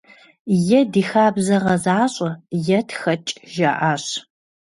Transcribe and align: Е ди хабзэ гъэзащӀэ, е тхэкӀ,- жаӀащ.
Е 0.77 0.79
ди 0.91 1.01
хабзэ 1.09 1.57
гъэзащӀэ, 1.63 2.29
е 2.77 2.79
тхэкӀ,- 2.87 3.31
жаӀащ. 3.53 4.05